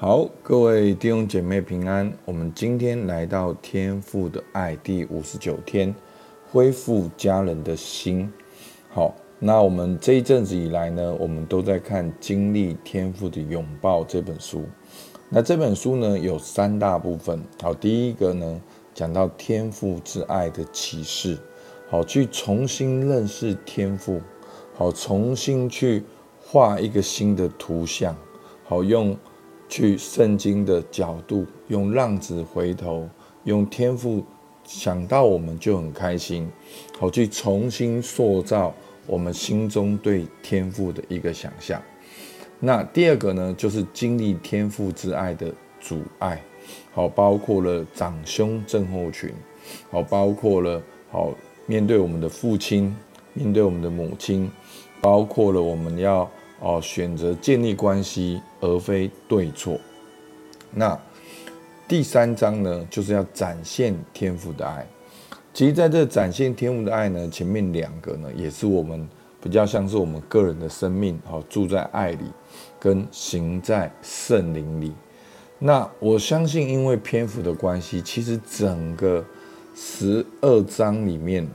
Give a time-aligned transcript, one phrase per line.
[0.00, 2.12] 好，各位弟兄姐妹平安。
[2.24, 5.92] 我们今天来到天父的爱第五十九天，
[6.52, 8.32] 恢复家人的心。
[8.90, 14.62] 好，那我们这一阵子以来呢，我们都在看《经历天父的拥抱》这本书。
[15.28, 17.42] 那这本书呢，有三大部分。
[17.60, 18.60] 好，第一个呢，
[18.94, 21.36] 讲到天父之爱的启示，
[21.90, 24.20] 好，去重新认识天父，
[24.76, 26.04] 好，重新去
[26.40, 28.16] 画一个新的图像，
[28.62, 29.16] 好用。
[29.68, 33.06] 去圣经的角度，用浪子回头，
[33.44, 34.24] 用天赋
[34.64, 36.48] 想到我们就很开心，
[36.98, 38.74] 好去重新塑造
[39.06, 41.80] 我们心中对天赋的一个想象。
[42.58, 46.42] 那第二个呢，就是经历天赋之爱的阻碍，
[46.92, 49.30] 好包括了长兄症候群，
[49.90, 51.32] 好包括了好
[51.66, 52.96] 面对我们的父亲，
[53.34, 54.50] 面对我们的母亲，
[55.00, 56.28] 包括了我们要。
[56.60, 59.78] 哦，选择建立关系而非对错。
[60.72, 60.98] 那
[61.86, 64.86] 第三章呢，就是要展现天赋的爱。
[65.54, 69.08] 其实，在这展现天赋的爱呢，前面两个呢，也是我们
[69.40, 72.24] 比较像是我们个人的生命，好住在爱里，
[72.78, 74.92] 跟行在圣灵里。
[75.58, 79.24] 那我相信，因为篇幅的关系，其实整个
[79.74, 81.48] 十二章里面，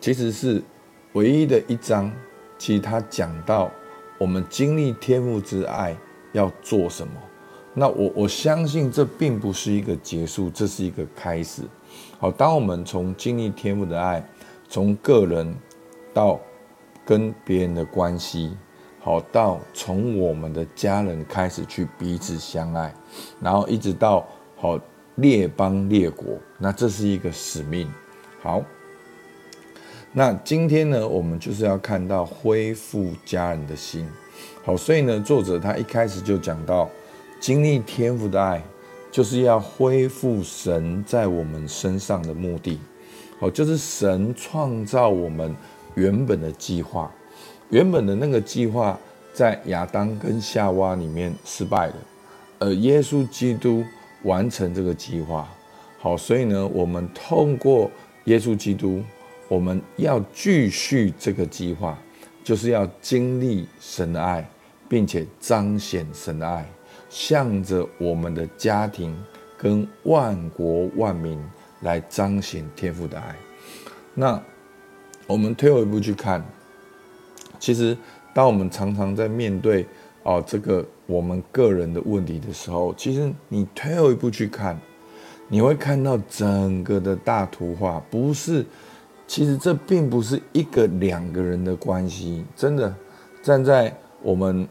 [0.00, 0.62] 其实是
[1.14, 2.12] 唯一的一章，
[2.58, 3.70] 其实他讲到。
[4.18, 5.96] 我们经历天父之爱
[6.32, 7.14] 要做什么？
[7.74, 11.62] 那我我相信这并不是一个结束，这是一个开始。
[12.20, 14.24] 好，当我们从经历天父的爱，
[14.68, 15.52] 从个人
[16.12, 16.40] 到
[17.04, 18.56] 跟别人的关系，
[19.00, 22.94] 好，到从我们的家人开始去彼此相爱，
[23.40, 24.24] 然后一直到
[24.56, 24.78] 好
[25.16, 27.90] 列邦列国，那这是一个使命。
[28.40, 28.62] 好。
[30.16, 34.08] 那今天呢，我们就是要看到恢复家人的心。
[34.64, 36.88] 好，所以呢，作者他一开始就讲到，
[37.40, 38.62] 经历天父的爱，
[39.10, 42.78] 就是要恢复神在我们身上的目的。
[43.40, 45.52] 好，就是神创造我们
[45.96, 47.10] 原本的计划，
[47.70, 48.96] 原本的那个计划
[49.32, 51.96] 在亚当跟夏娃里面失败了，
[52.60, 53.82] 而耶稣基督
[54.22, 55.48] 完成这个计划。
[55.98, 57.90] 好，所以呢，我们通过
[58.26, 59.02] 耶稣基督。
[59.46, 61.98] 我们要继续这个计划，
[62.42, 64.48] 就是要经历神的爱，
[64.88, 66.66] 并且彰显神的爱，
[67.10, 69.14] 向着我们的家庭
[69.58, 71.38] 跟万国万民
[71.82, 73.36] 来彰显天父的爱。
[74.14, 74.42] 那
[75.26, 76.42] 我们退后一步去看，
[77.58, 77.96] 其实
[78.32, 79.86] 当我们常常在面对
[80.22, 84.80] 哦这个我们个人的问题的时候，其实你退后一步去看，
[85.48, 88.64] 你会看到整个的大图画，不是。
[89.26, 92.94] 其实这并不是一个两个人的关系，真的
[93.42, 94.68] 站在我们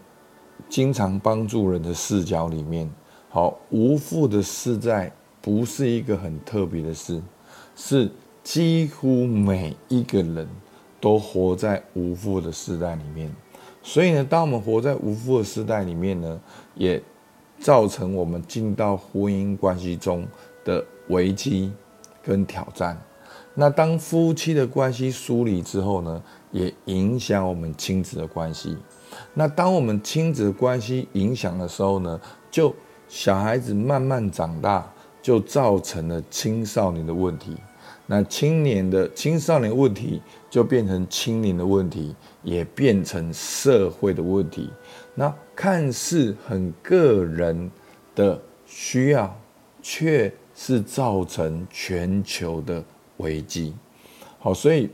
[0.70, 2.90] 经常帮助人的视角里面，
[3.30, 7.22] 好，无父的世代不是一个很特别的事，
[7.76, 8.10] 是
[8.44, 10.48] 几乎每一个人
[11.02, 13.30] 都活在无父的世代里面。
[13.82, 16.40] 所以呢，当我们活在无父的世代里面呢，
[16.76, 17.02] 也
[17.60, 20.26] 造成我们进到婚姻关系中
[20.64, 21.72] 的危机
[22.22, 23.02] 跟挑战。
[23.56, 26.22] 那当夫妻的关系疏离之后呢，
[26.52, 28.76] 也影响我们亲子的关系。
[29.36, 32.20] 那当我们亲子关系影响的时候呢，
[32.50, 32.74] 就
[33.08, 34.92] 小孩子慢慢长大，
[35.22, 37.56] 就造成了青少年的问题。
[38.08, 44.70] 那青年的青少年问题就变成青年的问题，也变成社会的问题。
[45.14, 47.70] 那看似很个人
[48.16, 49.40] 的需要，
[49.82, 52.84] 却是造成全球的。
[53.18, 53.74] 危机，
[54.40, 54.90] 好，所以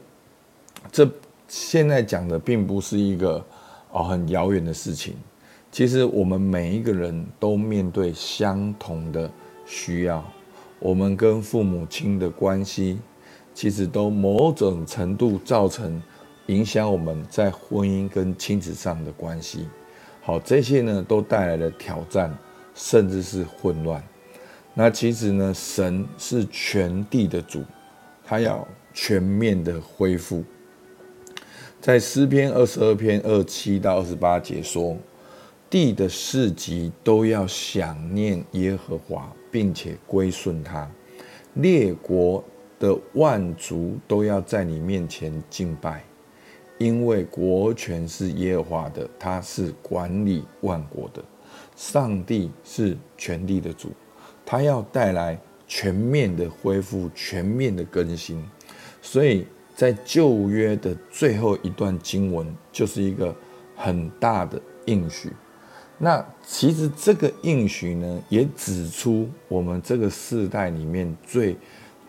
[0.92, 1.10] 这
[1.48, 3.44] 现在讲的并不是一个
[3.92, 5.16] 哦很遥远的事情。
[5.72, 9.30] 其实我们每一个人都面对相同的
[9.66, 10.24] 需要，
[10.80, 13.00] 我们跟父母亲的关系，
[13.54, 16.02] 其实都某种程度造成
[16.48, 19.68] 影响我们在婚姻跟亲子上的关系。
[20.22, 22.36] 好，这些呢都带来了挑战，
[22.74, 24.04] 甚至是混乱。
[24.74, 27.64] 那其实呢，神是全地的主。
[28.30, 30.44] 他要全面的恢复，
[31.82, 34.96] 在诗篇二十二篇二七到二十八节说，
[35.68, 40.88] 地的四极都要想念耶和华，并且归顺他；
[41.56, 42.44] 列国
[42.78, 46.04] 的万族都要在你面前敬拜，
[46.78, 51.24] 因为国权是耶和华的，他是管理万国的，
[51.76, 53.90] 上帝是全地的主，
[54.46, 55.36] 他要带来。
[55.70, 58.44] 全面的恢复，全面的更新，
[59.02, 59.46] 所以
[59.76, 63.34] 在旧约的最后一段经文，就是一个
[63.78, 65.32] 很大的应许。
[66.00, 71.56] 那其实这个应许呢，也指出我们这个世代里面最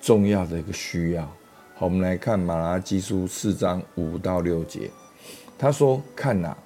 [0.01, 1.23] 重要的一个需要。
[1.75, 4.91] 好，我们来看马拉基书四章五到六节，
[5.59, 6.57] 他说：“看哪，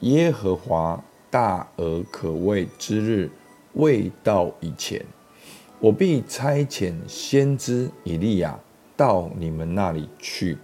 [0.00, 3.30] 耶和华大而可畏之日
[3.74, 5.04] 未到以前，
[5.80, 8.58] 我必差遣先知以利亚
[8.96, 10.58] 到你们那里去，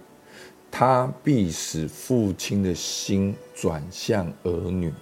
[0.69, 4.93] 他必使父亲的心转向儿女。”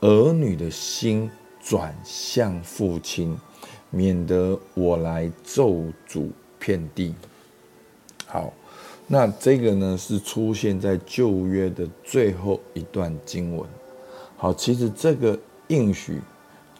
[0.00, 1.30] 儿女的心
[1.62, 3.38] 转向父亲，
[3.88, 6.28] 免得我来咒诅
[6.58, 7.14] 遍地。
[8.26, 8.52] 好，
[9.06, 13.66] 那这个呢是出现在旧约的最后一段经文。
[14.36, 16.20] 好，其实这个应许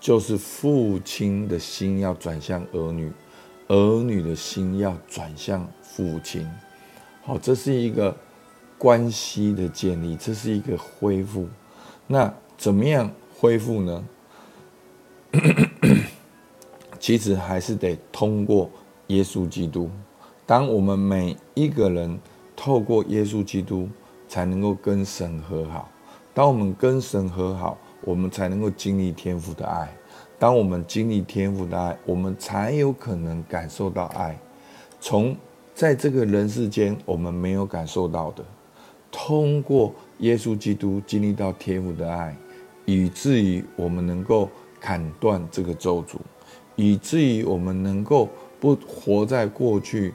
[0.04, 3.10] 就是父亲的心要转向儿女，
[3.68, 6.46] 儿女的心要转向父亲。
[7.22, 8.14] 好，这是一个
[8.76, 11.48] 关系的建立，这是一个恢复。
[12.06, 14.04] 那怎么样恢复呢？
[17.00, 18.70] 其实还是得通过
[19.06, 19.90] 耶稣基督。
[20.44, 22.20] 当我们每一个人
[22.54, 23.88] 透过耶稣基督，
[24.28, 25.88] 才能够跟神和好。
[26.34, 29.88] 当我们跟神和好，我们才能够经历天父的爱。
[30.38, 34.38] 当我们经历天父的爱，我们才有可能感受到爱。
[35.00, 35.36] 从
[35.74, 38.44] 在这个人世间我们没有感受到的，
[39.10, 42.36] 通过耶稣基督经历到天父的爱。
[42.86, 44.46] 以至于我们能够
[44.78, 46.16] 砍断这个咒诅，
[46.76, 48.28] 以至于我们能够
[48.60, 50.12] 不活在过去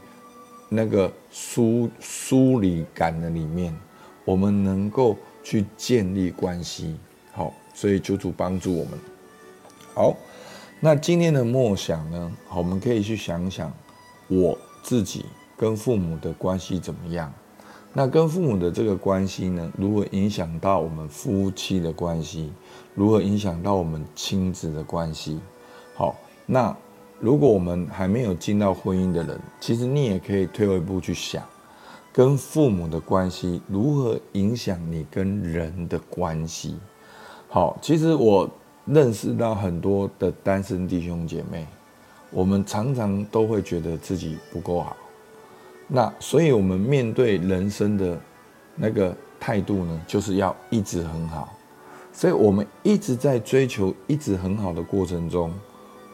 [0.70, 3.76] 那个疏疏离感的里面，
[4.24, 6.96] 我们能够去建立关系。
[7.80, 9.00] 所以求主帮助我们。
[9.94, 10.14] 好，
[10.82, 12.30] 那今天的默想呢？
[12.46, 13.72] 好，我们可以去想想
[14.28, 15.24] 我自己
[15.56, 17.34] 跟父母的关系怎么样。
[17.94, 22.52] 那跟父母的这个关系呢，如何影响到我们夫妻的关系？
[22.96, 25.40] 如何影响到我们亲子的关系？
[25.96, 26.14] 好，
[26.46, 26.76] 那
[27.18, 31.42] 如果我们还没有进到婚姻的人，其实你也可以退一步去想，
[32.12, 36.78] 跟父母的关系如何影响你跟人的关系？
[37.52, 38.48] 好，其实我
[38.86, 41.66] 认识到很多的单身弟兄姐妹，
[42.30, 44.96] 我们常常都会觉得自己不够好。
[45.88, 48.16] 那所以，我们面对人生的
[48.76, 51.50] 那个态度呢，就是要一直很好。
[52.14, 55.52] 所以我们一直在追求一直很好的过程中，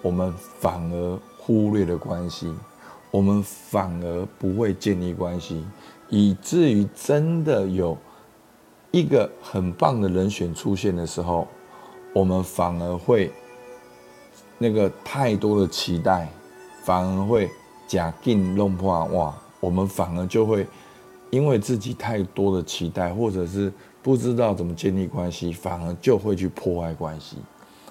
[0.01, 2.49] 我们反而忽略了关系，
[3.11, 5.65] 我们反而不会建立关系，
[6.07, 7.97] 以至于真的有
[8.95, 11.45] 一个很棒的人选出现的时候，
[12.13, 13.29] 我们反而会
[14.57, 16.29] 那个太多的期待，
[16.85, 17.51] 反而会
[17.85, 19.35] 假定弄破哇。
[19.59, 20.65] 我们反而就会
[21.29, 23.69] 因为自己太多的期待，或者是
[24.01, 27.35] 不知道怎么建立关系，反而就会去破坏关系。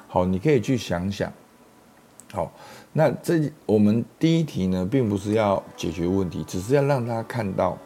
[0.09, 1.31] 好，你可以去想想。
[2.33, 2.51] 好，
[2.95, 7.77] 那这我们第一题呢，并不是要解决问题，只是要让他看到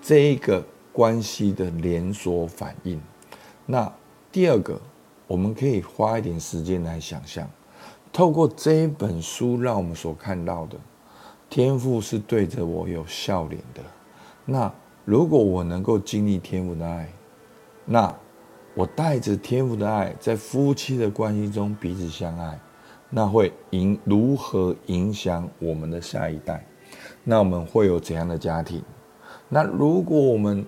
[0.00, 3.00] 这一个关系的连锁反应。
[3.66, 3.90] 那
[4.30, 4.80] 第二个，
[5.26, 7.48] 我们可以花一点时间来想象，
[8.12, 10.76] 透过这一本书，让我们所看到的。
[11.48, 13.82] 天父是对着我有笑脸的，
[14.46, 14.72] 那
[15.04, 17.08] 如果我能够经历天父的爱，
[17.84, 18.14] 那
[18.74, 22.58] 我带着天父的爱，在夫妻的关系中彼此相爱，
[23.10, 26.66] 那会影如何影响我们的下一代？
[27.22, 28.82] 那我们会有怎样的家庭？
[29.50, 30.64] 那如果我们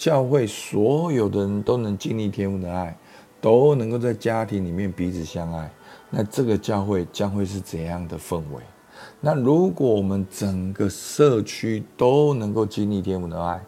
[0.00, 2.96] 教会所有的人都能经历天父的爱，
[3.38, 5.70] 都能够在家庭里面彼此相爱，
[6.08, 8.62] 那这个教会将会是怎样的氛围？
[9.20, 13.62] 那如果我们整个社区都能够经历天父的爱，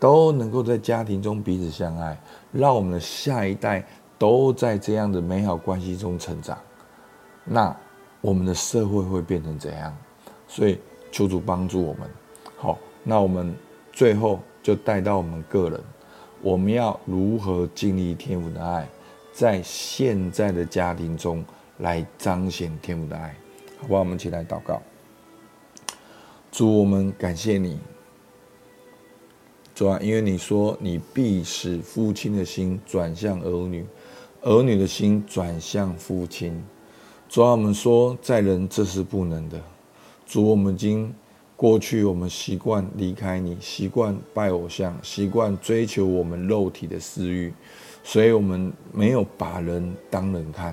[0.00, 2.20] 都能够在家庭中彼此相爱，
[2.50, 3.86] 让我们的下一代
[4.18, 6.58] 都在这样的美好关系中成长，
[7.44, 7.76] 那
[8.20, 9.96] 我们的社会会变成怎样？
[10.48, 10.80] 所以
[11.12, 12.10] 求主帮助我们。
[12.56, 13.54] 好，那我们
[13.92, 15.80] 最后就带到我们个人，
[16.42, 18.88] 我们要如何经历天父的爱，
[19.32, 21.44] 在现在的家庭中
[21.78, 23.34] 来彰显天父的爱。
[23.80, 24.00] 好不好？
[24.00, 24.82] 我们一起来祷告。
[26.50, 27.78] 主，我们感谢你，
[29.74, 33.86] 主啊，因为你说你必使父亲的心转向儿女，
[34.42, 36.60] 儿女的心转向父亲。
[37.28, 39.60] 主啊，我们说在人这是不能的。
[40.26, 41.14] 主，我们已经
[41.58, 47.52] 过去，我们习惯离开你，习惯拜偶像，习惯追求我们肉体的私欲，
[48.04, 50.72] 所以我们没有把人当人看。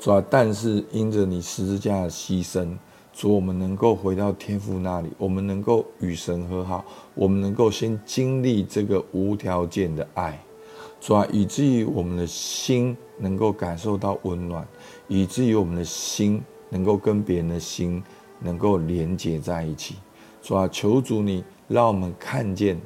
[0.00, 2.76] 主啊，但是因着你十字架的牺牲，
[3.12, 6.84] 主，我们能够回到天父那里，我们能够与神和好，
[7.14, 10.36] 我们能够先经历这个无条件的爱。
[11.00, 14.66] 主啊，以至于我们的心能够感受到温暖，
[15.06, 18.02] 以至于我们的心能够跟别人的心
[18.40, 19.94] 能够连接在一起。
[20.40, 22.80] 主啊，求主你让我们看见，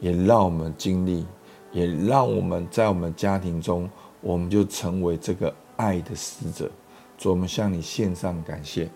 [0.00, 1.24] 也让我们经历，
[1.72, 3.88] 也让我们在我们家庭中，
[4.20, 6.70] 我们就成为这个爱的使者。
[7.16, 8.90] 主，我们向你献上感谢，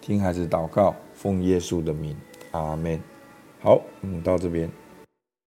[0.00, 2.16] 听孩子祷告，奉耶稣的名，
[2.52, 3.00] 阿门。
[3.60, 4.70] 好，我们到这边。